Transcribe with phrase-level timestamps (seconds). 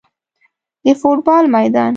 [0.85, 1.89] د فوټبال میدان